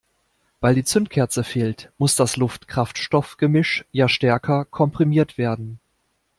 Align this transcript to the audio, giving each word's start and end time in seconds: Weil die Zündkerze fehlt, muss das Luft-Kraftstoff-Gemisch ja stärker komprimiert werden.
Weil 0.61 0.73
die 0.73 0.83
Zündkerze 0.83 1.43
fehlt, 1.43 1.91
muss 1.99 2.15
das 2.15 2.35
Luft-Kraftstoff-Gemisch 2.35 3.85
ja 3.91 4.09
stärker 4.09 4.65
komprimiert 4.65 5.37
werden. 5.37 5.79